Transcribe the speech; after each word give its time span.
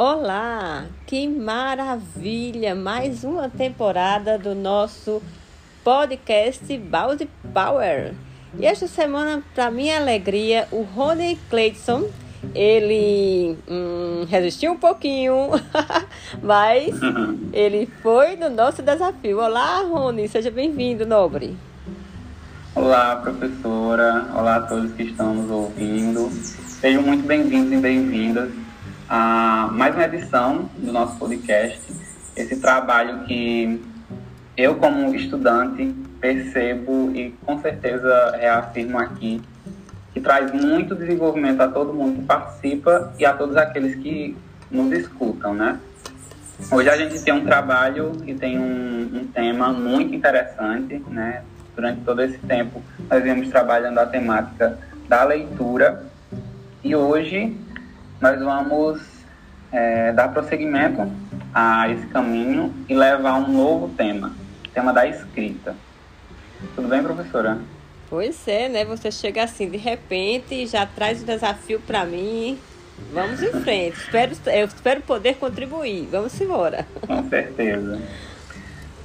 Olá, 0.00 0.84
que 1.08 1.26
maravilha! 1.26 2.72
Mais 2.72 3.24
uma 3.24 3.48
temporada 3.48 4.38
do 4.38 4.54
nosso 4.54 5.20
podcast 5.82 6.78
Balde 6.78 7.28
Power. 7.52 8.14
E 8.60 8.64
esta 8.64 8.86
semana, 8.86 9.42
para 9.56 9.72
minha 9.72 9.96
alegria, 9.96 10.68
o 10.70 10.82
Rony 10.82 11.36
Clayton, 11.50 12.08
ele 12.54 13.58
hum, 13.68 14.24
resistiu 14.28 14.70
um 14.70 14.76
pouquinho, 14.76 15.50
mas 16.40 16.94
ele 17.52 17.90
foi 18.00 18.36
no 18.36 18.48
nosso 18.48 18.80
desafio. 18.80 19.40
Olá, 19.40 19.82
Rony, 19.82 20.28
seja 20.28 20.48
bem-vindo, 20.48 21.04
nobre. 21.04 21.56
Olá, 22.72 23.16
professora. 23.16 24.28
Olá 24.32 24.56
a 24.58 24.60
todos 24.60 24.92
que 24.92 25.02
estão 25.02 25.34
nos 25.34 25.50
ouvindo. 25.50 26.30
Sejam 26.68 27.02
muito 27.02 27.26
bem-vindos 27.26 27.72
e 27.72 27.76
bem-vindas 27.78 28.67
a 29.08 29.70
mais 29.72 29.94
uma 29.94 30.04
edição 30.04 30.68
do 30.76 30.92
nosso 30.92 31.16
podcast. 31.16 31.80
Esse 32.36 32.56
trabalho 32.60 33.24
que 33.24 33.82
eu, 34.54 34.74
como 34.74 35.14
estudante, 35.14 35.94
percebo 36.20 37.10
e 37.14 37.30
com 37.44 37.58
certeza 37.58 38.36
reafirmo 38.36 38.98
aqui, 38.98 39.40
que 40.12 40.20
traz 40.20 40.52
muito 40.52 40.94
desenvolvimento 40.94 41.60
a 41.62 41.68
todo 41.68 41.94
mundo 41.94 42.20
que 42.20 42.26
participa 42.26 43.14
e 43.18 43.24
a 43.24 43.32
todos 43.32 43.56
aqueles 43.56 43.94
que 43.94 44.36
nos 44.70 44.92
escutam, 44.92 45.54
né? 45.54 45.80
Hoje 46.70 46.90
a 46.90 46.96
gente 46.96 47.22
tem 47.22 47.32
um 47.32 47.44
trabalho 47.44 48.12
e 48.26 48.34
tem 48.34 48.58
um, 48.58 49.20
um 49.20 49.26
tema 49.32 49.72
muito 49.72 50.14
interessante, 50.14 51.02
né? 51.08 51.42
Durante 51.74 52.02
todo 52.02 52.20
esse 52.20 52.38
tempo 52.38 52.82
nós 53.08 53.22
viemos 53.22 53.48
trabalhando 53.48 53.98
a 53.98 54.06
temática 54.06 54.78
da 55.08 55.24
leitura 55.24 56.04
e 56.84 56.94
hoje 56.94 57.56
nós 58.20 58.38
vamos 58.40 59.00
é, 59.72 60.12
dar 60.12 60.28
prosseguimento 60.28 61.10
a 61.54 61.88
esse 61.90 62.06
caminho 62.06 62.74
e 62.88 62.94
levar 62.94 63.34
um 63.34 63.48
novo 63.48 63.88
tema, 63.96 64.32
o 64.66 64.68
tema 64.70 64.92
da 64.92 65.06
escrita. 65.06 65.74
Tudo 66.74 66.88
bem, 66.88 67.02
professora? 67.02 67.58
Pois 68.10 68.48
é, 68.48 68.68
né? 68.68 68.84
Você 68.84 69.10
chega 69.10 69.44
assim 69.44 69.68
de 69.68 69.76
repente 69.76 70.54
e 70.54 70.66
já 70.66 70.86
traz 70.86 71.22
o 71.22 71.26
desafio 71.26 71.80
para 71.80 72.04
mim. 72.04 72.58
Vamos 73.12 73.42
em 73.42 73.52
frente. 73.62 73.96
espero, 73.98 74.32
eu 74.46 74.66
espero 74.66 75.00
poder 75.02 75.36
contribuir. 75.36 76.08
Vamos 76.10 76.40
embora. 76.40 76.86
Com 77.06 77.28
certeza. 77.28 78.00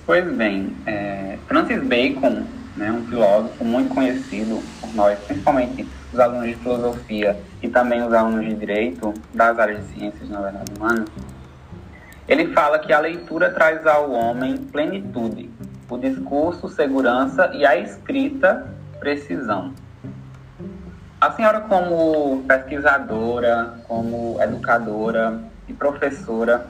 Pois 0.06 0.26
bem, 0.34 0.76
é, 0.86 1.38
Francis 1.48 1.82
Bacon, 1.84 2.44
né, 2.76 2.92
um 2.92 3.06
filósofo 3.08 3.64
muito 3.64 3.94
conhecido 3.94 4.62
por 4.82 4.94
nós, 4.96 5.20
principalmente 5.20 5.88
os 6.12 6.20
alunos 6.20 6.48
de 6.48 6.56
filosofia 6.56 7.38
e 7.62 7.68
também 7.68 8.04
os 8.04 8.14
alunos 8.14 8.46
de 8.46 8.56
direito, 8.56 9.14
das 9.34 9.58
áreas 9.58 9.88
de 9.88 9.94
ciências, 9.94 10.30
na 10.30 10.42
verdade, 10.42 10.72
humanas, 10.78 11.10
ele 12.28 12.54
fala 12.54 12.80
que 12.80 12.94
a 12.94 13.00
leitura 13.00 13.52
traz 13.52 13.86
ao 13.86 14.12
homem 14.12 14.58
plenitude, 14.58 15.50
o 15.90 15.98
discurso, 15.98 16.70
segurança 16.70 17.52
e 17.54 17.66
a 17.66 17.78
escrita, 17.78 18.66
precisão. 19.00 19.74
A 21.20 21.32
senhora, 21.32 21.62
como 21.62 22.44
pesquisadora, 22.48 23.76
como 23.88 24.42
educadora 24.42 25.40
e 25.68 25.74
professora, 25.74 26.66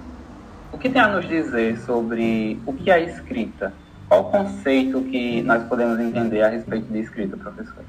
o 0.72 0.78
que 0.78 0.90
tem 0.90 1.02
a 1.02 1.08
nos 1.08 1.28
dizer 1.28 1.78
sobre 1.80 2.60
o 2.66 2.74
que 2.74 2.90
é 2.90 3.04
escrita? 3.04 3.72
Qual 4.08 4.22
o 4.22 4.32
conceito 4.32 5.02
que 5.04 5.42
nós 5.42 5.64
podemos 5.68 6.00
entender 6.00 6.42
a 6.42 6.50
respeito 6.50 6.92
de 6.92 7.00
escrita, 7.00 7.38
professora? 7.38 7.86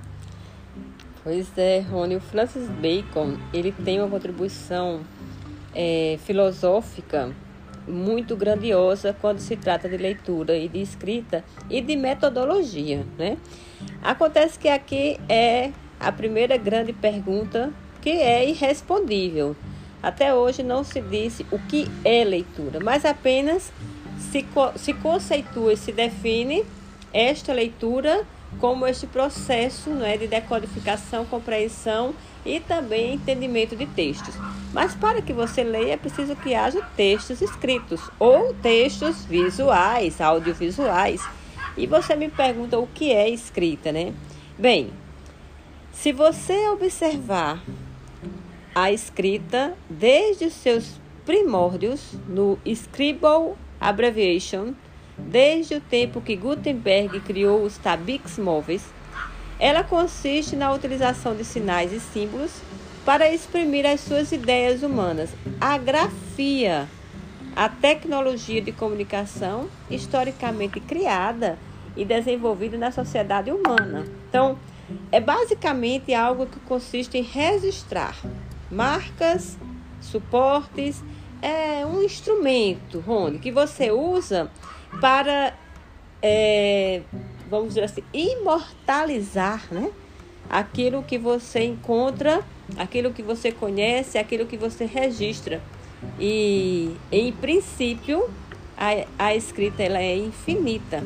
Pois 1.23 1.57
é, 1.57 1.81
Rony, 1.81 2.17
o 2.17 2.21
Francis 2.21 2.69
Bacon, 2.69 3.37
ele 3.53 3.73
tem 3.73 3.99
uma 4.01 4.09
contribuição 4.09 5.01
é, 5.75 6.19
filosófica 6.25 7.33
muito 7.87 8.37
grandiosa 8.37 9.15
quando 9.21 9.39
se 9.39 9.57
trata 9.57 9.89
de 9.89 9.97
leitura 9.97 10.57
e 10.57 10.69
de 10.69 10.81
escrita 10.81 11.45
e 11.69 11.81
de 11.81 11.97
metodologia, 11.97 13.05
né? 13.19 13.37
Acontece 14.03 14.59
que 14.59 14.69
aqui 14.69 15.19
é 15.29 15.71
a 16.01 16.11
primeira 16.13 16.57
grande 16.57 16.93
pergunta 16.93 17.73
que 18.01 18.11
é 18.11 18.49
irrespondível. 18.49 19.57
Até 20.03 20.35
hoje 20.35 20.63
não 20.63 20.85
se 20.85 21.01
disse 21.01 21.47
o 21.51 21.59
que 21.59 21.89
é 22.05 22.23
leitura, 22.25 22.79
mas 22.81 23.07
apenas 23.07 23.73
se, 24.19 24.47
se 24.77 24.95
conceitua 24.95 25.73
e 25.73 25.77
se 25.77 25.93
define 25.93 26.65
esta 27.13 27.53
leitura 27.53 28.27
como 28.59 28.87
este 28.87 29.07
processo 29.07 29.91
é 30.03 30.17
de 30.17 30.27
decodificação, 30.27 31.25
compreensão 31.25 32.15
e 32.45 32.61
também 32.61 33.15
entendimento 33.15 33.75
de 33.75 33.87
textos. 33.87 34.35
Mas 34.73 34.95
para 34.95 35.23
que 35.23 35.33
você 35.33 35.65
leia 35.65 35.95
é 35.95 35.97
preciso 35.97 36.37
que 36.37 36.55
haja 36.55 36.81
textos 36.97 37.41
escritos 37.41 38.01
ou 38.19 38.55
textos 38.55 39.25
visuais, 39.25 40.21
audiovisuais. 40.21 41.23
E 41.77 41.87
você 41.87 42.15
me 42.15 42.29
pergunta 42.29 42.79
o 42.79 42.87
que 42.87 43.13
é 43.13 43.29
escrita, 43.29 43.91
né? 43.91 44.13
Bem, 44.57 44.91
se 45.93 46.13
você 46.13 46.69
observar 46.69 47.63
a 48.75 48.93
escrita 48.93 49.75
desde 49.89 50.47
os 50.47 50.53
seus 50.53 51.01
primórdios 51.25 52.13
no 52.29 52.59
Scribble 52.67 53.55
Abbreviation, 53.81 54.75
Desde 55.17 55.77
o 55.77 55.81
tempo 55.81 56.21
que 56.21 56.35
Gutenberg 56.35 57.21
criou 57.21 57.63
os 57.63 57.79
tabiques 57.79 58.39
móveis, 58.39 58.83
ela 59.59 59.85
consiste 59.85 60.57
na 60.57 60.73
utilização 60.73 61.35
de 61.37 61.45
sinais 61.45 61.93
e 61.93 62.01
símbolos 62.01 62.51
para 63.05 63.31
exprimir 63.31 63.87
as 63.87 64.01
suas 64.01 64.33
ideias 64.33 64.83
humanas. 64.83 65.31
A 65.61 65.79
grafia, 65.79 66.89
a 67.55 67.69
tecnologia 67.69 68.61
de 68.61 68.73
comunicação 68.73 69.69
historicamente 69.89 70.81
criada 70.81 71.59
e 71.97 72.05
desenvolvida 72.05 72.77
na 72.77 72.91
sociedade 72.91 73.53
humana. 73.53 74.05
Então, 74.29 74.59
é 75.13 75.21
basicamente 75.21 76.13
algo 76.13 76.47
que 76.47 76.59
consiste 76.61 77.17
em 77.17 77.23
registrar 77.23 78.17
marcas, 78.69 79.57
suportes, 80.01 81.01
é 81.45 81.85
um 81.85 82.03
instrumento, 82.03 83.01
Rony, 83.01 83.39
que 83.39 83.53
você 83.53 83.91
usa 83.91 84.51
para, 84.99 85.53
é, 86.23 87.03
vamos 87.51 87.69
dizer 87.69 87.85
assim, 87.85 88.03
imortalizar 88.15 89.63
né? 89.71 89.91
aquilo 90.49 91.03
que 91.03 91.19
você 91.19 91.65
encontra, 91.65 92.43
aquilo 92.79 93.13
que 93.13 93.23
você 93.23 93.53
conhece, 93.53 94.17
aquilo 94.17 94.47
que 94.47 94.57
você 94.57 94.87
registra. 94.87 95.61
E, 96.19 96.97
em 97.13 97.31
princípio, 97.31 98.27
a, 98.75 99.05
a 99.19 99.35
escrita 99.35 99.83
ela 99.83 100.01
é 100.01 100.17
infinita. 100.17 101.05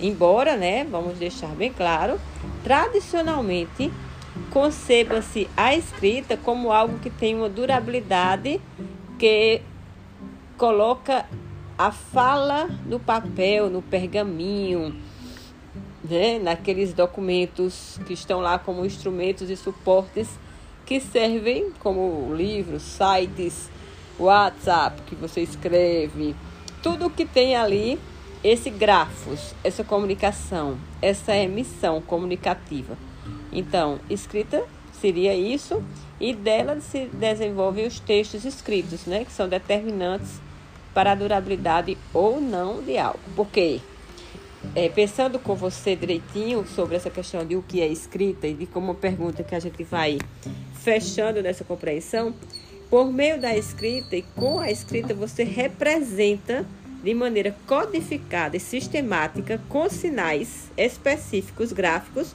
Embora, 0.00 0.56
né, 0.56 0.84
vamos 0.90 1.18
deixar 1.18 1.54
bem 1.54 1.72
claro, 1.72 2.20
tradicionalmente 2.64 3.92
conceba-se 4.50 5.48
a 5.56 5.74
escrita 5.74 6.36
como 6.36 6.72
algo 6.72 6.98
que 6.98 7.10
tem 7.10 7.34
uma 7.36 7.48
durabilidade 7.48 8.60
que 9.18 9.60
coloca 10.56 11.26
a 11.76 11.90
fala 11.90 12.68
no 12.86 12.98
papel, 12.98 13.68
no 13.68 13.82
pergaminho, 13.82 14.94
né? 16.08 16.38
naqueles 16.38 16.92
documentos 16.92 17.98
que 18.06 18.12
estão 18.12 18.40
lá 18.40 18.58
como 18.58 18.84
instrumentos 18.84 19.50
e 19.50 19.56
suportes 19.56 20.28
que 20.86 21.00
servem 21.00 21.70
como 21.80 22.34
livros, 22.34 22.82
sites, 22.82 23.68
WhatsApp 24.18 25.02
que 25.02 25.14
você 25.14 25.42
escreve, 25.42 26.34
tudo 26.82 27.10
que 27.10 27.26
tem 27.26 27.54
ali 27.54 28.00
esse 28.42 28.70
grafos, 28.70 29.54
essa 29.62 29.84
comunicação, 29.84 30.78
essa 31.02 31.36
emissão 31.36 32.00
comunicativa. 32.00 32.96
Então, 33.52 33.98
escrita 34.08 34.64
seria 35.00 35.34
isso 35.34 35.82
e 36.20 36.34
dela 36.34 36.80
se 36.80 37.06
desenvolvem 37.06 37.86
os 37.86 38.00
textos 38.00 38.44
escritos, 38.44 39.06
né, 39.06 39.24
que 39.24 39.32
são 39.32 39.48
determinantes 39.48 40.40
para 40.92 41.12
a 41.12 41.14
durabilidade 41.14 41.96
ou 42.12 42.40
não 42.40 42.82
de 42.82 42.98
algo. 42.98 43.20
Porque, 43.36 43.80
é, 44.74 44.88
pensando 44.88 45.38
com 45.38 45.54
você 45.54 45.94
direitinho 45.94 46.66
sobre 46.66 46.96
essa 46.96 47.10
questão 47.10 47.46
de 47.46 47.56
o 47.56 47.62
que 47.62 47.80
é 47.80 47.86
escrita 47.86 48.46
e 48.46 48.54
de 48.54 48.66
como 48.66 48.94
pergunta 48.94 49.42
que 49.42 49.54
a 49.54 49.60
gente 49.60 49.84
vai 49.84 50.18
fechando 50.74 51.42
nessa 51.42 51.64
compreensão, 51.64 52.34
por 52.90 53.12
meio 53.12 53.40
da 53.40 53.56
escrita 53.56 54.16
e 54.16 54.22
com 54.22 54.58
a 54.58 54.70
escrita 54.70 55.12
você 55.12 55.44
representa 55.44 56.64
de 57.02 57.14
maneira 57.14 57.54
codificada 57.66 58.56
e 58.56 58.60
sistemática, 58.60 59.60
com 59.68 59.88
sinais 59.88 60.70
específicos 60.76 61.72
gráficos, 61.72 62.34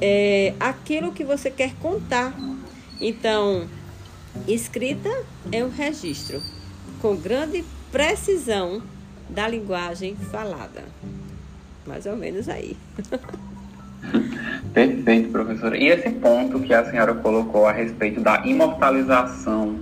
é, 0.00 0.54
aquilo 0.58 1.12
que 1.12 1.24
você 1.24 1.50
quer 1.50 1.74
contar. 1.76 2.34
Então, 3.00 3.66
escrita 4.46 5.10
é 5.50 5.64
um 5.64 5.70
registro 5.70 6.40
com 7.00 7.16
grande 7.16 7.64
precisão 7.90 8.82
da 9.28 9.46
linguagem 9.48 10.16
falada. 10.16 10.84
Mais 11.86 12.06
ou 12.06 12.16
menos 12.16 12.48
aí. 12.48 12.76
Perfeito, 14.72 15.30
professora. 15.30 15.76
E 15.76 15.86
esse 15.88 16.10
ponto 16.10 16.60
que 16.60 16.74
a 16.74 16.90
senhora 16.90 17.14
colocou 17.14 17.66
a 17.66 17.72
respeito 17.72 18.20
da 18.20 18.44
imortalização 18.44 19.78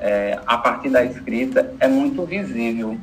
é, 0.00 0.38
a 0.46 0.58
partir 0.58 0.90
da 0.90 1.04
escrita 1.04 1.72
é 1.78 1.86
muito 1.86 2.24
visível. 2.24 2.98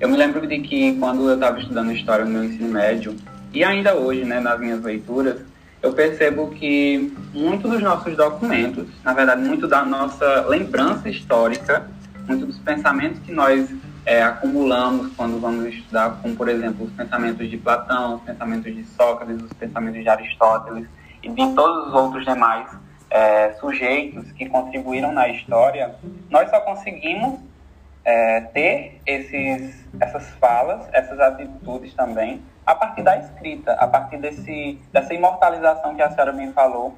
Eu 0.00 0.08
me 0.08 0.16
lembro 0.16 0.46
de 0.46 0.60
que 0.60 0.96
quando 0.96 1.28
eu 1.28 1.34
estava 1.34 1.58
estudando 1.58 1.92
história 1.92 2.24
no 2.24 2.30
meu 2.30 2.44
ensino 2.44 2.68
médio, 2.68 3.16
e 3.52 3.64
ainda 3.64 3.94
hoje, 3.94 4.24
né, 4.24 4.40
nas 4.40 4.58
minhas 4.58 4.82
leituras, 4.82 5.40
eu 5.82 5.92
percebo 5.92 6.48
que 6.48 7.14
muitos 7.32 7.70
dos 7.70 7.82
nossos 7.82 8.16
documentos, 8.16 8.86
na 9.04 9.12
verdade, 9.12 9.42
muito 9.42 9.68
da 9.68 9.84
nossa 9.84 10.46
lembrança 10.48 11.08
histórica, 11.08 11.88
muito 12.26 12.46
dos 12.46 12.58
pensamentos 12.58 13.18
que 13.20 13.32
nós 13.32 13.68
é, 14.04 14.22
acumulamos 14.22 15.12
quando 15.14 15.40
vamos 15.40 15.66
estudar, 15.66 16.18
como 16.22 16.34
por 16.34 16.48
exemplo 16.48 16.86
os 16.86 16.92
pensamentos 16.92 17.48
de 17.48 17.56
Platão, 17.56 18.16
os 18.16 18.22
pensamentos 18.22 18.74
de 18.74 18.84
Sócrates, 18.84 19.42
os 19.42 19.52
pensamentos 19.52 20.02
de 20.02 20.08
Aristóteles 20.08 20.86
e 21.22 21.28
de 21.28 21.54
todos 21.54 21.88
os 21.88 21.94
outros 21.94 22.24
demais 22.24 22.68
é, 23.10 23.52
sujeitos 23.54 24.30
que 24.32 24.48
contribuíram 24.48 25.12
na 25.12 25.28
história, 25.28 25.94
nós 26.30 26.50
só 26.50 26.60
conseguimos 26.60 27.40
é, 28.04 28.40
ter 28.40 29.00
esses, 29.06 29.86
essas 30.00 30.28
falas, 30.36 30.88
essas 30.92 31.18
atitudes 31.20 31.94
também, 31.94 32.42
a 32.64 32.74
partir 32.74 33.02
da 33.02 33.16
escrita, 33.18 33.72
a 33.72 33.86
partir 33.86 34.18
desse, 34.18 34.78
dessa 34.92 35.14
imortalização 35.14 35.94
que 35.94 36.02
a 36.02 36.10
senhora 36.10 36.32
me 36.32 36.52
falou 36.52 36.96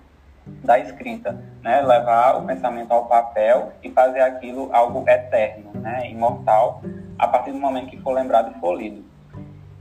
da 0.64 0.78
escrita, 0.78 1.42
né? 1.62 1.80
levar 1.82 2.36
o 2.36 2.46
pensamento 2.46 2.92
ao 2.92 3.06
papel 3.06 3.72
e 3.82 3.90
fazer 3.90 4.20
aquilo 4.20 4.68
algo 4.72 5.08
eterno, 5.08 5.70
né? 5.74 6.10
imortal, 6.10 6.82
a 7.18 7.28
partir 7.28 7.52
do 7.52 7.58
momento 7.58 7.88
que 7.88 8.00
for 8.00 8.12
lembrado 8.12 8.52
e 8.56 8.60
for 8.60 8.74
lido. 8.74 9.04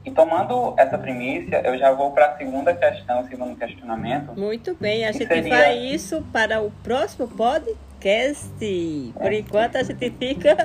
E 0.05 0.11
tomando 0.11 0.73
essa 0.77 0.97
primícia, 0.97 1.61
eu 1.65 1.77
já 1.77 1.91
vou 1.91 2.11
para 2.11 2.27
a 2.27 2.37
segunda 2.37 2.73
questão, 2.73 3.27
segundo 3.27 3.57
questionamento. 3.57 4.33
Muito 4.37 4.75
bem, 4.75 5.05
a 5.05 5.11
gente 5.11 5.27
seria... 5.27 5.49
vai 5.49 5.77
isso 5.77 6.23
para 6.31 6.61
o 6.61 6.71
próximo 6.83 7.27
podcast. 7.99 9.13
Por 9.13 9.33
enquanto 9.33 9.75
a 9.75 9.83
gente 9.83 10.11
fica 10.11 10.55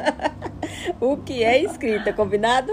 o 1.00 1.16
que 1.18 1.42
é 1.42 1.62
escrita, 1.62 2.12
combinado? 2.12 2.72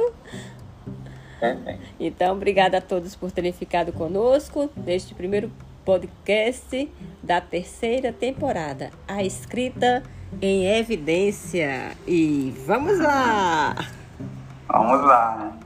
Então, 1.99 2.35
obrigada 2.35 2.77
a 2.77 2.81
todos 2.81 3.15
por 3.15 3.31
terem 3.31 3.51
ficado 3.51 3.91
conosco 3.91 4.69
neste 4.77 5.15
primeiro 5.15 5.51
podcast 5.83 6.89
da 7.23 7.41
terceira 7.41 8.13
temporada, 8.13 8.91
A 9.07 9.23
Escrita 9.23 10.03
em 10.39 10.67
Evidência. 10.67 11.97
E 12.07 12.53
vamos 12.65 12.99
lá! 12.99 13.75
Vamos 14.67 15.01
lá! 15.01 15.60